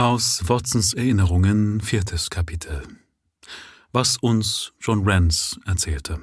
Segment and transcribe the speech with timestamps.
[0.00, 2.80] Aus Watsons Erinnerungen, viertes Kapitel.
[3.92, 6.18] Was uns John Rance erzählte.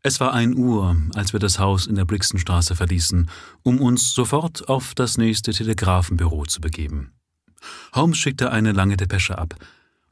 [0.00, 3.28] Es war ein Uhr, als wir das Haus in der Brixtonstraße verließen,
[3.64, 7.12] um uns sofort auf das nächste Telegrafenbüro zu begeben.
[7.94, 9.54] Holmes schickte eine lange Depesche ab.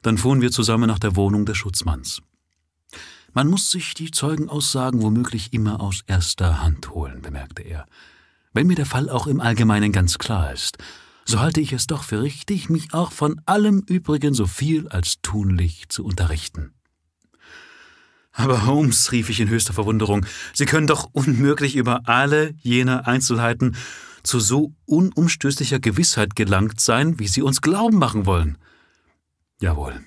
[0.03, 2.21] Dann fuhren wir zusammen nach der Wohnung des Schutzmanns.
[3.33, 7.87] Man muss sich die Zeugenaussagen womöglich immer aus erster Hand holen, bemerkte er.
[8.53, 10.77] Wenn mir der Fall auch im Allgemeinen ganz klar ist,
[11.25, 15.21] so halte ich es doch für richtig, mich auch von allem übrigen so viel als
[15.21, 16.73] tunlich zu unterrichten.
[18.33, 23.75] Aber Holmes, rief ich in höchster Verwunderung, Sie können doch unmöglich über alle jene Einzelheiten
[24.23, 28.57] zu so unumstößlicher Gewissheit gelangt sein, wie Sie uns glauben machen wollen.
[29.59, 30.03] Jawohl,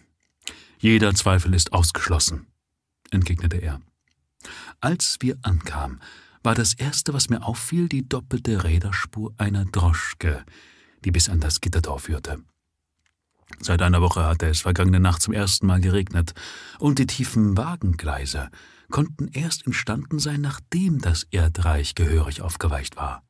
[0.78, 2.46] jeder Zweifel ist ausgeschlossen,
[3.10, 3.80] entgegnete er.
[4.80, 6.00] Als wir ankamen,
[6.42, 10.44] war das Erste, was mir auffiel, die doppelte Räderspur einer Droschke,
[11.04, 12.38] die bis an das Gitterdorf führte.
[13.60, 16.34] Seit einer Woche hatte es vergangene Nacht zum ersten Mal geregnet,
[16.78, 18.48] und die tiefen Wagengleise
[18.91, 23.22] konnten erst entstanden sein, nachdem das Erdreich gehörig aufgeweicht war.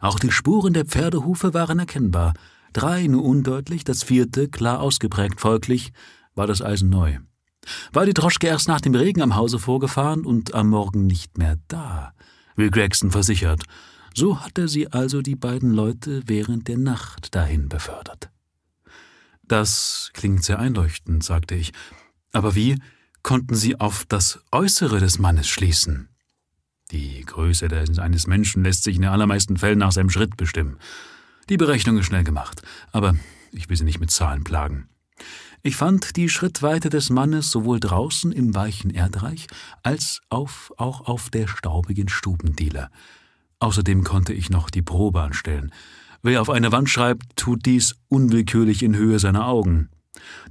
[0.00, 2.34] Auch die Spuren der Pferdehufe waren erkennbar,
[2.72, 5.92] drei nur undeutlich, das vierte klar ausgeprägt, folglich
[6.34, 7.18] war das Eisen neu.
[7.92, 11.58] War die Droschke erst nach dem Regen am Hause vorgefahren und am Morgen nicht mehr
[11.68, 12.12] da,
[12.56, 13.62] wie Gregson versichert,
[14.14, 18.30] so hatte sie also die beiden Leute während der Nacht dahin befördert.
[19.42, 21.72] Das klingt sehr einleuchtend, sagte ich.
[22.32, 22.78] Aber wie
[23.22, 26.08] konnten Sie auf das Äußere des Mannes schließen?
[26.90, 27.68] Die Größe
[27.98, 30.78] eines Menschen lässt sich in den allermeisten Fällen nach seinem Schritt bestimmen.
[31.48, 33.14] Die Berechnung ist schnell gemacht, aber
[33.50, 34.88] ich will Sie nicht mit Zahlen plagen.
[35.62, 39.46] Ich fand die Schrittweite des Mannes sowohl draußen im weichen Erdreich
[39.82, 42.90] als auf, auch auf der staubigen Stubendiele.
[43.62, 45.70] Außerdem konnte ich noch die Probe anstellen.
[46.20, 49.88] Wer auf eine Wand schreibt, tut dies unwillkürlich in Höhe seiner Augen.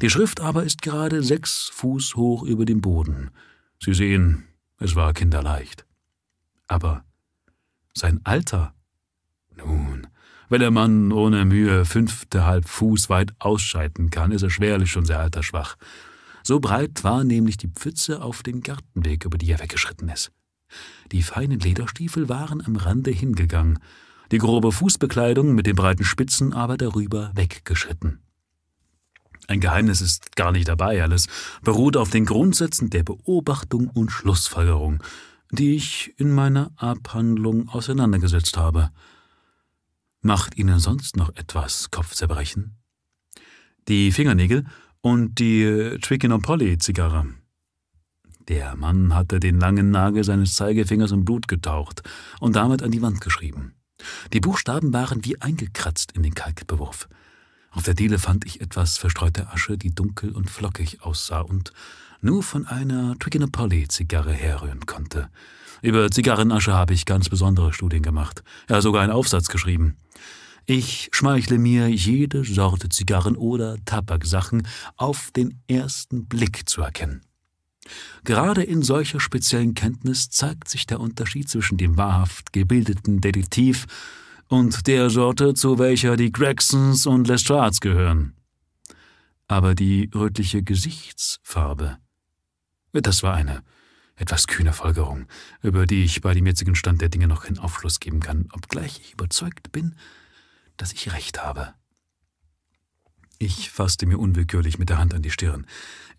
[0.02, 3.32] Die Schrift aber ist gerade sechs Fuß hoch über dem Boden.
[3.84, 4.46] Sie sehen,
[4.78, 5.86] es war kinderleicht.
[6.68, 7.04] Aber
[7.94, 8.74] sein Alter?
[9.58, 10.08] Nun,
[10.48, 15.20] wenn der Mann ohne Mühe fünftehalb Fuß weit ausscheiden kann, ist er schwerlich schon sehr
[15.20, 15.76] altersschwach.
[16.44, 20.32] So breit war nämlich die Pfütze auf dem Gartenweg, über die er weggeschritten ist.
[21.12, 23.80] Die feinen Lederstiefel waren am Rande hingegangen,
[24.32, 28.20] die grobe Fußbekleidung mit den breiten Spitzen aber darüber weggeschritten.
[29.48, 31.28] Ein Geheimnis ist gar nicht dabei, alles
[31.62, 35.04] beruht auf den Grundsätzen der Beobachtung und Schlussfolgerung,
[35.52, 38.92] die ich in meiner Abhandlung auseinandergesetzt habe.
[40.22, 42.78] Macht Ihnen sonst noch etwas Kopfzerbrechen?
[43.88, 44.66] Die Fingernägel
[45.02, 47.26] und die Trichinopoly-Zigarre.
[48.52, 52.02] Der Mann hatte den langen Nagel seines Zeigefingers in Blut getaucht
[52.42, 53.76] und damit an die Wand geschrieben.
[54.34, 57.08] Die Buchstaben waren wie eingekratzt in den Kalkbewurf.
[57.72, 61.72] Auf der Diele fand ich etwas verstreute Asche, die dunkel und flockig aussah und
[62.20, 65.30] nur von einer Trichinopoly-Zigarre herrühren konnte.
[65.82, 69.96] Über Zigarrenasche habe ich ganz besondere Studien gemacht, ja sogar einen Aufsatz geschrieben.
[70.66, 77.22] Ich schmeichle mir jede Sorte Zigarren oder Tabaksachen auf den ersten Blick zu erkennen.
[78.24, 83.88] Gerade in solcher speziellen Kenntnis zeigt sich der Unterschied zwischen dem wahrhaft gebildeten Detektiv
[84.48, 88.36] und der Sorte, zu welcher die Gregsons und Lestrades gehören.
[89.48, 91.98] Aber die rötliche Gesichtsfarbe,
[92.94, 93.64] das war eine
[94.16, 95.26] etwas kühne Folgerung,
[95.64, 99.00] über die ich bei dem jetzigen Stand der Dinge noch keinen Aufschluss geben kann, obgleich
[99.00, 99.96] ich überzeugt bin,
[100.78, 101.74] dass ich recht habe.
[103.42, 105.66] Ich fasste mir unwillkürlich mit der Hand an die Stirn.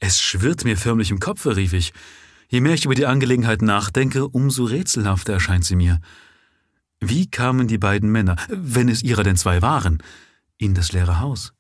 [0.01, 1.93] Es schwirrt mir förmlich im Kopfe, rief ich.
[2.49, 6.01] Je mehr ich über die Angelegenheit nachdenke, umso rätselhafter erscheint sie mir.
[6.99, 10.03] Wie kamen die beiden Männer, wenn es ihrer denn zwei waren,
[10.59, 11.53] in das leere Haus?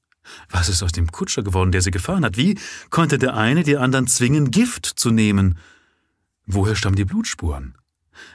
[0.51, 2.37] Was ist aus dem Kutscher geworden, der sie gefahren hat?
[2.37, 2.59] Wie
[2.91, 5.59] konnte der eine die anderen zwingen, Gift zu nehmen?
[6.45, 7.78] Woher stammen die Blutspuren?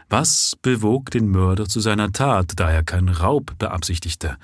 [0.07, 4.37] Was bewog den Mörder zu seiner Tat, da er keinen Raub beabsichtigte?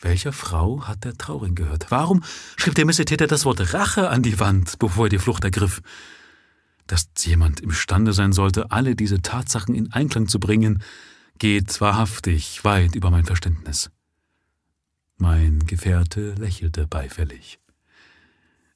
[0.00, 1.90] Welcher Frau hat der Trauring gehört?
[1.90, 2.22] Warum
[2.56, 5.82] schrieb der Missetäter das Wort Rache an die Wand, bevor er die Flucht ergriff?
[6.86, 10.82] Dass jemand imstande sein sollte, alle diese Tatsachen in Einklang zu bringen,
[11.38, 13.90] geht wahrhaftig weit über mein Verständnis.
[15.16, 17.58] Mein Gefährte lächelte beifällig.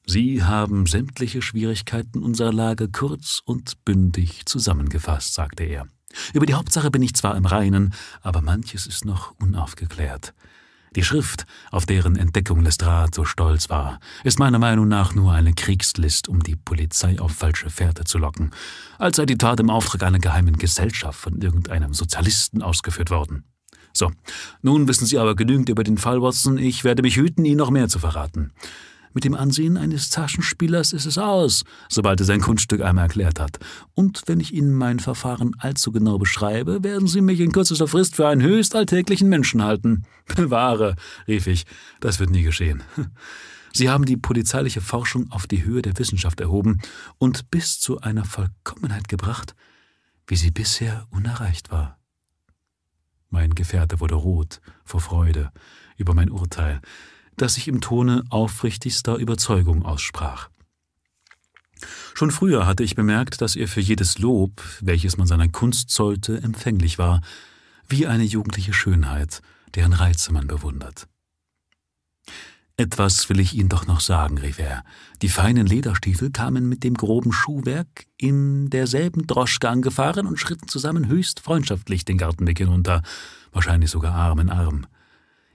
[0.05, 5.87] Sie haben sämtliche Schwierigkeiten unserer Lage kurz und bündig zusammengefasst, sagte er.
[6.33, 10.33] Über die Hauptsache bin ich zwar im Reinen, aber manches ist noch unaufgeklärt.
[10.95, 15.53] Die Schrift, auf deren Entdeckung Lestrade so stolz war, ist meiner Meinung nach nur eine
[15.53, 18.51] Kriegslist, um die Polizei auf falsche Fährte zu locken,
[18.99, 23.43] als sei die Tat im Auftrag einer geheimen Gesellschaft von irgendeinem Sozialisten ausgeführt worden.
[23.91, 24.11] So,
[24.61, 26.57] nun wissen Sie aber genügend über den Fall, Watson.
[26.57, 28.51] Ich werde mich hüten, Ihnen noch mehr zu verraten.
[29.13, 33.59] Mit dem Ansehen eines Taschenspielers ist es aus, sobald er sein Kunststück einmal erklärt hat.
[33.93, 38.15] Und wenn ich Ihnen mein Verfahren allzu genau beschreibe, werden Sie mich in kürzester Frist
[38.15, 40.05] für einen höchst alltäglichen Menschen halten.
[40.35, 40.95] Bewahre,
[41.27, 41.65] rief ich,
[41.99, 42.83] das wird nie geschehen.
[43.75, 46.79] Sie haben die polizeiliche Forschung auf die Höhe der Wissenschaft erhoben
[47.17, 49.55] und bis zu einer Vollkommenheit gebracht,
[50.27, 51.97] wie sie bisher unerreicht war.
[53.31, 55.51] Mein Gefährte wurde rot vor Freude
[55.97, 56.81] über mein Urteil,
[57.37, 60.49] das ich im Tone aufrichtigster Überzeugung aussprach.
[62.13, 66.41] Schon früher hatte ich bemerkt, dass er für jedes Lob, welches man seiner Kunst zollte,
[66.41, 67.21] empfänglich war,
[67.87, 69.41] wie eine jugendliche Schönheit,
[69.75, 71.07] deren Reize man bewundert.
[72.75, 74.83] Etwas will ich Ihnen doch noch sagen, rief er.
[75.21, 81.07] Die feinen Lederstiefel kamen mit dem groben Schuhwerk in derselben Droschke angefahren und schritten zusammen
[81.07, 83.03] höchst freundschaftlich den Gartenweg hinunter,
[83.51, 84.87] wahrscheinlich sogar Arm in Arm.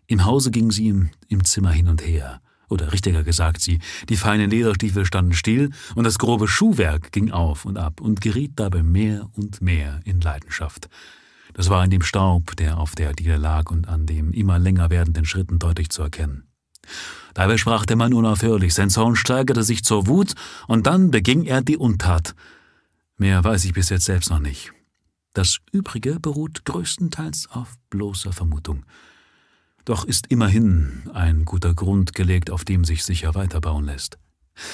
[0.08, 2.40] Im Hause gingen sie im, im Zimmer hin und her.
[2.70, 3.78] Oder richtiger gesagt, sie,
[4.08, 8.52] die feinen Lederstiefel standen still und das grobe Schuhwerk ging auf und ab und geriet
[8.56, 10.88] dabei mehr und mehr in Leidenschaft.
[11.52, 14.90] Das war in dem Staub, der auf der Diele lag und an dem immer länger
[14.90, 16.44] werdenden Schritten deutlich zu erkennen.
[17.34, 20.34] Dabei sprach der Mann unaufhörlich, sein Zorn steigerte sich zur Wut,
[20.66, 22.34] und dann beging er die Untat.
[23.18, 24.72] Mehr weiß ich bis jetzt selbst noch nicht.
[25.34, 28.84] Das Übrige beruht größtenteils auf bloßer Vermutung.
[29.88, 34.18] Doch ist immerhin ein guter Grund gelegt, auf dem sich sicher weiterbauen lässt.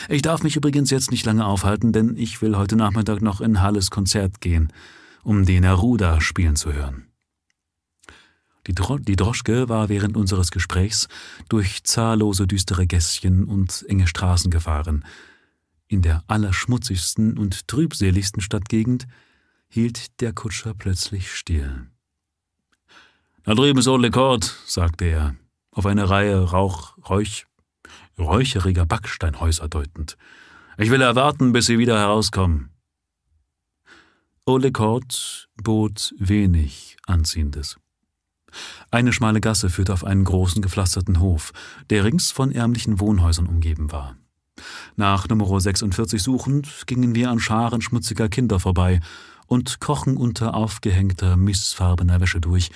[0.09, 3.61] Ich darf mich übrigens jetzt nicht lange aufhalten, denn ich will heute Nachmittag noch in
[3.61, 4.73] Halles Konzert gehen,
[5.23, 7.07] um den Neruda spielen zu hören.
[8.67, 11.07] Die, Dro die Droschke war während unseres Gesprächs
[11.49, 15.05] durch zahllose düstere Gässchen und enge Straßen gefahren.
[15.87, 19.07] In der allerschmutzigsten und trübseligsten Stadtgegend
[19.69, 21.87] hielt der Kutscher plötzlich still.
[23.47, 25.35] Da drüben ist Old Court, sagte er,
[25.71, 27.45] auf eine Reihe Rauch, Räuch,
[28.19, 30.17] räucheriger Backsteinhäuser deutend.
[30.79, 32.71] Ich will erwarten, bis Sie wieder herauskommen.
[34.47, 37.77] Ole Court bot wenig Anziehendes.
[38.91, 41.53] Eine schmale Gasse führte auf einen großen gepflasterten Hof,
[41.91, 44.17] der rings von ärmlichen Wohnhäusern umgeben war.
[44.97, 49.01] Nach Nummer 46 suchend gingen wir an Scharen schmutziger Kinder vorbei
[49.47, 52.71] und krochen unter aufgehängter, missfarbener Wäsche durch,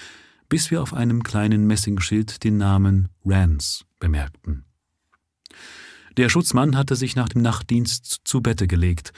[0.49, 4.65] bis wir auf einem kleinen Messingschild den Namen Rance bemerkten.
[6.17, 9.12] Der Schutzmann hatte sich nach dem Nachtdienst zu Bette gelegt,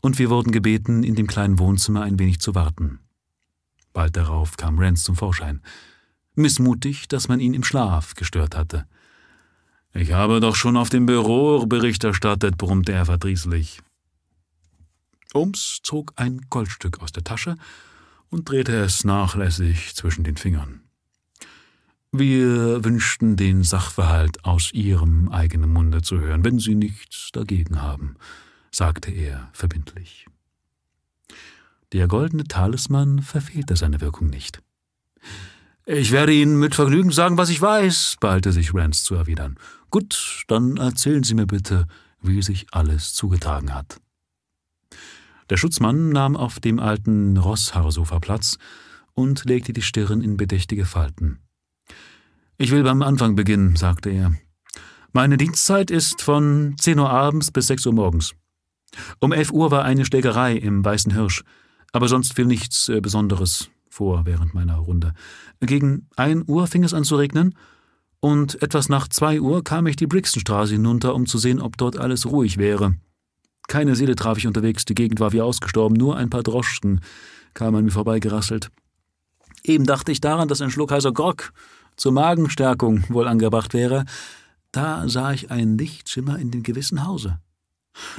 [0.00, 2.98] und wir wurden gebeten, in dem kleinen Wohnzimmer ein wenig zu warten.
[3.92, 5.62] Bald darauf kam Rance zum Vorschein
[6.34, 8.86] missmutig, dass man ihn im Schlaf gestört hatte.
[9.94, 13.80] Ich habe doch schon auf dem Büro Bericht erstattet, brummte er verdrießlich.
[15.34, 17.56] Ums zog ein Goldstück aus der Tasche
[18.32, 20.80] und drehte es nachlässig zwischen den Fingern.
[22.12, 28.16] Wir wünschten den Sachverhalt aus Ihrem eigenen Munde zu hören, wenn Sie nichts dagegen haben,
[28.70, 30.26] sagte er verbindlich.
[31.92, 34.62] Der goldene Talisman verfehlte seine Wirkung nicht.
[35.84, 39.58] Ich werde Ihnen mit Vergnügen sagen, was ich weiß, beeilte sich Rance zu erwidern.
[39.90, 41.86] Gut, dann erzählen Sie mir bitte,
[42.20, 44.01] wie sich alles zugetragen hat.
[45.52, 48.56] Der Schutzmann nahm auf dem alten Rosshaarsofa Platz
[49.12, 51.40] und legte die Stirn in bedächtige Falten.
[52.56, 54.34] Ich will beim Anfang beginnen, sagte er.
[55.12, 58.32] Meine Dienstzeit ist von zehn Uhr abends bis sechs Uhr morgens.
[59.20, 61.44] Um elf Uhr war eine Schlägerei im Weißen Hirsch,
[61.92, 65.12] aber sonst fiel nichts äh, Besonderes vor während meiner Runde.
[65.60, 67.54] Gegen ein Uhr fing es an zu regnen,
[68.20, 71.98] und etwas nach zwei Uhr kam ich die Brixtonstraße hinunter, um zu sehen, ob dort
[71.98, 72.96] alles ruhig wäre.
[73.68, 77.00] Keine Seele traf ich unterwegs, die Gegend war wie ausgestorben, nur ein paar Droschken
[77.54, 78.70] kamen an mir vorbeigerasselt.
[79.64, 81.52] Eben dachte ich daran, dass ein Schluck heißer Grog
[81.96, 84.04] zur Magenstärkung wohl angebracht wäre,
[84.72, 87.38] da sah ich einen Lichtschimmer in dem gewissen Hause.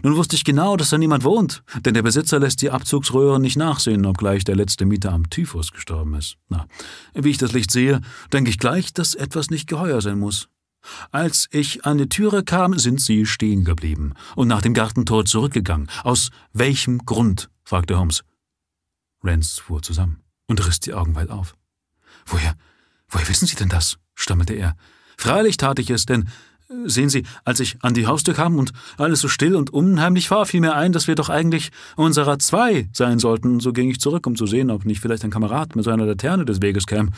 [0.03, 3.57] Nun wusste ich genau, dass da niemand wohnt, denn der Besitzer lässt die Abzugsröhren nicht
[3.57, 6.37] nachsehen, obgleich der letzte Mieter am Typhus gestorben ist.
[6.49, 6.67] Na,
[7.15, 10.47] wie ich das Licht sehe, denke ich gleich, dass etwas nicht geheuer sein muss.
[11.11, 15.89] Als ich an die Türe kam, sind sie stehen geblieben und nach dem Gartentor zurückgegangen.
[16.03, 17.49] Aus welchem Grund?
[17.63, 18.23] fragte Holmes.
[19.23, 21.55] Rance fuhr zusammen und riss die Augen weit auf.
[22.25, 22.55] Woher,
[23.07, 23.97] woher wissen Sie denn das?
[24.15, 24.75] stammelte er.
[25.17, 26.29] Freilich tat ich es, denn
[26.85, 30.45] Sehen Sie, als ich an die Haustür kam und alles so still und unheimlich war,
[30.45, 33.59] fiel mir ein, dass wir doch eigentlich unserer zwei sein sollten.
[33.59, 36.45] So ging ich zurück, um zu sehen, ob nicht vielleicht ein Kamerad mit seiner Laterne
[36.45, 37.09] des Weges käme.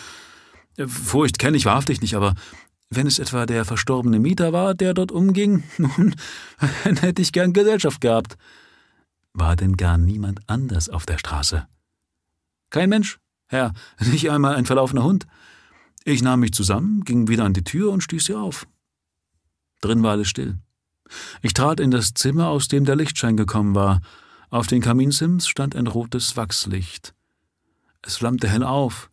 [0.88, 2.34] Furcht kenne ich wahrhaftig nicht, aber
[2.90, 6.16] wenn es etwa der verstorbene Mieter war, der dort umging, nun,
[6.84, 8.38] dann hätte ich gern Gesellschaft gehabt.
[9.34, 11.68] War denn gar niemand anders auf der Straße?
[12.70, 15.28] Kein Mensch, Herr, nicht einmal ein verlaufener Hund.
[16.04, 18.68] Ich nahm mich zusammen, ging wieder an die Tür und stieß sie auf.
[19.82, 20.58] Drin war alles still.
[21.42, 24.02] Ich trat in das Zimmer, aus dem der Lichtschein gekommen war.
[24.50, 27.14] Auf den Kaminsims stand ein rotes Wachslicht.
[28.02, 29.10] Es flammte hell auf.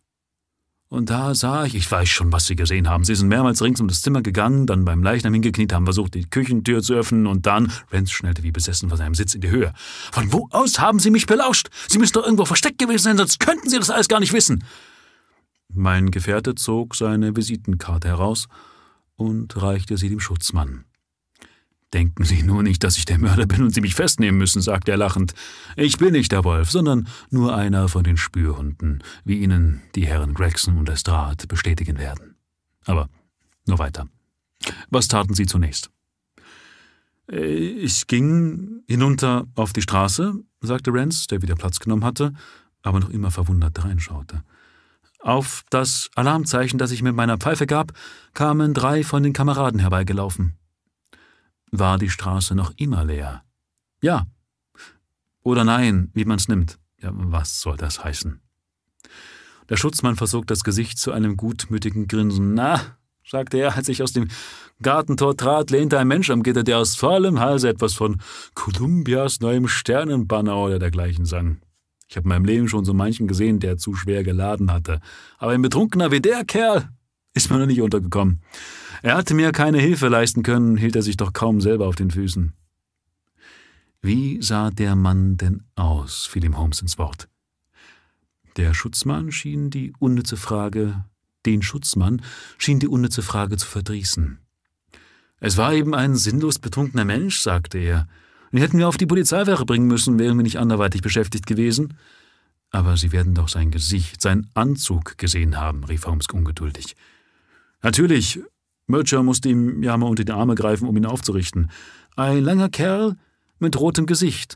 [0.93, 3.03] Und da sah ich, ich weiß schon, was Sie gesehen haben.
[3.03, 6.29] Sie sind mehrmals rings um das Zimmer gegangen, dann beim Leichnam hingekniet, haben versucht, die
[6.29, 9.73] Küchentür zu öffnen und dann, Renz schnellte wie besessen von seinem Sitz in die Höhe.
[10.11, 11.69] Von wo aus haben Sie mich belauscht?
[11.87, 14.65] Sie müssen doch irgendwo versteckt gewesen sein, sonst könnten Sie das alles gar nicht wissen.
[15.73, 18.47] Mein Gefährte zog seine Visitenkarte heraus
[19.15, 20.85] und reichte sie dem Schutzmann.
[21.93, 24.91] Denken Sie nur nicht, dass ich der Mörder bin und Sie mich festnehmen müssen, sagte
[24.91, 25.33] er lachend.
[25.75, 30.33] Ich bin nicht der Wolf, sondern nur einer von den Spürhunden, wie Ihnen die Herren
[30.33, 32.35] Gregson und Lestrade bestätigen werden.
[32.85, 33.09] Aber
[33.67, 34.07] nur weiter.
[34.89, 35.91] Was taten Sie zunächst?
[37.31, 42.33] Äh, ich ging hinunter auf die Straße, sagte Rance, der wieder Platz genommen hatte,
[42.81, 44.43] aber noch immer verwundert reinschaute.
[45.19, 47.93] Auf das Alarmzeichen, das ich mit meiner Pfeife gab,
[48.33, 50.57] kamen drei von den Kameraden herbeigelaufen.
[51.75, 53.43] War die Straße noch immer leer?
[53.99, 54.27] Ja.
[55.41, 56.77] Oder nein, wie man's nimmt.
[57.01, 58.39] Ja, was soll das heißen?
[59.69, 62.53] Der Schutzmann versog das Gesicht zu einem gutmütigen Grinsen.
[62.53, 62.79] Na,
[63.27, 64.27] sagte er, als ich aus dem
[64.83, 68.21] Gartentor trat, lehnte ein Mensch am Gitter, der aus vollem Halse etwas von
[68.53, 71.57] Kolumbias neuem Sternenbanner oder dergleichen sang.
[72.07, 74.99] Ich habe in meinem Leben schon so manchen gesehen, der zu schwer geladen hatte.
[75.39, 76.87] Aber ein Betrunkener wie der Kerl
[77.33, 78.41] ist mir noch nicht untergekommen.
[79.01, 82.11] Er hatte mir keine Hilfe leisten können, hielt er sich doch kaum selber auf den
[82.11, 82.53] Füßen.
[84.01, 86.25] Wie sah der Mann denn aus?
[86.25, 87.29] fiel ihm Holmes ins Wort.
[88.57, 91.05] Der Schutzmann schien die unnütze Frage,
[91.45, 92.21] den Schutzmann
[92.57, 94.39] schien die unnütze Frage zu verdrießen.
[95.39, 98.07] Es war eben ein sinnlos betrunkener Mensch, sagte er.
[98.51, 101.95] Den hätten wir auf die Polizeiwache bringen müssen, wären wir nicht anderweitig beschäftigt gewesen.
[102.69, 106.95] Aber Sie werden doch sein Gesicht, sein Anzug gesehen haben, rief Holmes ungeduldig.
[107.83, 108.41] Natürlich,
[108.87, 111.69] Murcher musste ihm ja mal unter die Arme greifen, um ihn aufzurichten.
[112.15, 113.17] Ein langer Kerl
[113.59, 114.55] mit rotem Gesicht,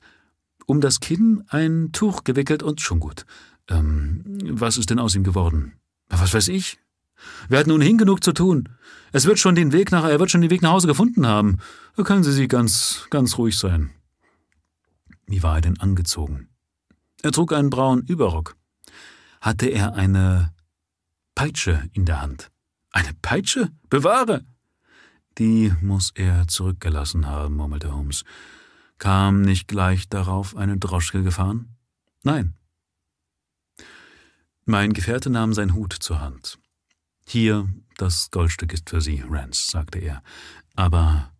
[0.65, 3.25] um das Kinn ein Tuch gewickelt und schon gut.
[3.69, 5.73] Ähm, was ist denn aus ihm geworden?
[6.09, 6.79] Was weiß ich?
[7.49, 8.69] Wir hatten ohnehin genug zu tun.
[9.11, 11.57] Es wird schon den Weg nach, er wird schon den Weg nach Hause gefunden haben.
[11.95, 13.91] Da können Sie sich ganz, ganz ruhig sein.
[15.25, 16.49] Wie war er denn angezogen?
[17.23, 18.55] Er trug einen braunen Überrock.
[19.41, 20.53] Hatte er eine
[21.35, 22.51] Peitsche in der Hand?
[22.91, 23.71] Eine Peitsche?
[23.89, 24.45] Bewahre!
[25.37, 28.23] Die muss er zurückgelassen haben, murmelte Holmes.
[28.97, 31.75] Kam nicht gleich darauf eine Droschke gefahren?
[32.23, 32.55] Nein.
[34.65, 36.59] Mein Gefährte nahm sein Hut zur Hand.
[37.25, 40.23] Hier, das Goldstück ist für Sie, Rance, sagte er.
[40.75, 41.31] Aber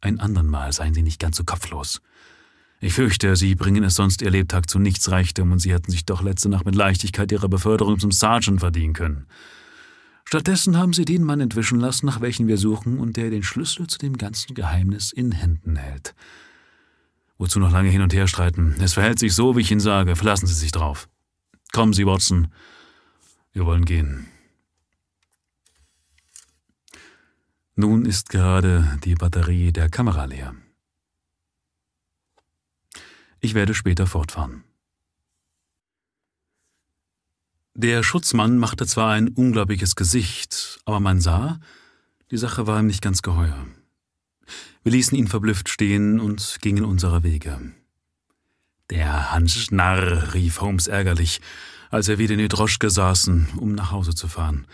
[0.00, 2.02] ein andern Mal seien Sie nicht ganz so kopflos.
[2.80, 6.04] Ich fürchte, Sie bringen es sonst Ihr Lebtag zu nichts Reichtum und Sie hätten sich
[6.04, 9.26] doch letzte Nacht mit Leichtigkeit Ihre Beförderung zum Sergeant verdienen können.
[10.28, 13.86] Stattdessen haben sie den Mann entwischen lassen, nach welchem wir suchen und der den Schlüssel
[13.86, 16.16] zu dem ganzen Geheimnis in Händen hält.
[17.38, 18.74] Wozu noch lange hin und her streiten?
[18.80, 20.16] Es verhält sich so, wie ich Ihnen sage.
[20.16, 21.08] Verlassen Sie sich drauf.
[21.72, 22.48] Kommen Sie, Watson.
[23.52, 24.26] Wir wollen gehen.
[27.76, 30.56] Nun ist gerade die Batterie der Kamera leer.
[33.38, 34.64] Ich werde später fortfahren.
[37.78, 41.60] Der Schutzmann machte zwar ein unglaubliches Gesicht, aber man sah,
[42.30, 43.66] die Sache war ihm nicht ganz geheuer.
[44.82, 47.60] Wir ließen ihn verblüfft stehen und gingen unserer Wege.
[48.88, 51.42] Der Hans Narr, rief Holmes ärgerlich,
[51.90, 54.66] als er wieder in die Droschke saßen, um nach Hause zu fahren.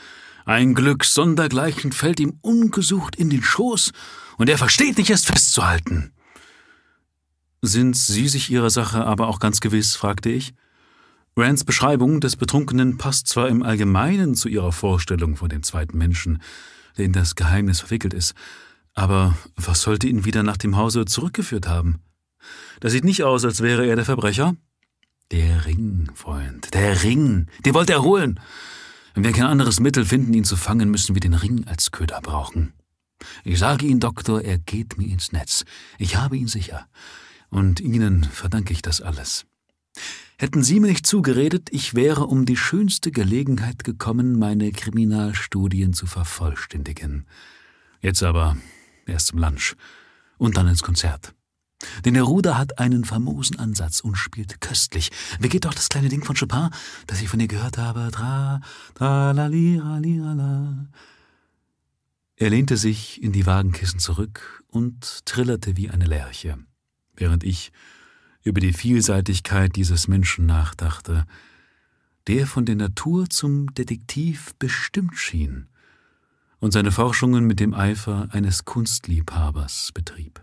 [0.44, 3.90] Ein Glück sondergleichen fällt ihm ungesucht in den Schoß,
[4.36, 6.12] und er versteht nicht, es festzuhalten.
[7.62, 9.96] Sind Sie sich Ihrer Sache aber auch ganz gewiss?
[9.96, 10.54] fragte ich.
[11.34, 16.42] Rands Beschreibung des Betrunkenen passt zwar im Allgemeinen zu ihrer Vorstellung von dem zweiten Menschen,
[16.98, 18.34] der in das Geheimnis verwickelt ist,
[18.92, 22.00] aber was sollte ihn wieder nach dem Hause zurückgeführt haben?
[22.80, 24.56] Das sieht nicht aus, als wäre er der Verbrecher.
[25.30, 28.38] Der Ring, Freund, der Ring, den wollte er holen.
[29.14, 32.20] Wenn wir kein anderes Mittel finden, ihn zu fangen, müssen wir den Ring als Köder
[32.20, 32.74] brauchen.
[33.44, 35.64] Ich sage Ihnen, Doktor, er geht mir ins Netz.
[35.98, 36.86] Ich habe ihn sicher.
[37.48, 39.46] Und Ihnen verdanke ich das alles.
[40.42, 46.06] Hätten Sie mir nicht zugeredet, ich wäre um die schönste Gelegenheit gekommen, meine Kriminalstudien zu
[46.06, 47.26] vervollständigen.
[48.00, 48.56] Jetzt aber
[49.06, 49.76] erst zum Lunch
[50.38, 51.32] und dann ins Konzert.
[52.04, 55.12] Denn der Ruder hat einen famosen Ansatz und spielt köstlich.
[55.38, 56.70] Wie geht doch das kleine Ding von Chopin,
[57.06, 58.08] das ich von ihr gehört habe?
[58.10, 58.60] Tra,
[58.96, 60.88] tra, la, li, ra, li, ra, la.
[62.34, 66.58] Er lehnte sich in die Wagenkissen zurück und trillerte wie eine Lerche,
[67.14, 67.70] während ich
[68.44, 71.26] über die Vielseitigkeit dieses Menschen nachdachte,
[72.26, 75.68] der von der Natur zum Detektiv bestimmt schien
[76.60, 80.40] und seine Forschungen mit dem Eifer eines Kunstliebhabers betrieb.